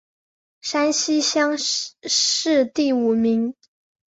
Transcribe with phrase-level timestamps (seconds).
[0.61, 3.53] 山西乡试第五名。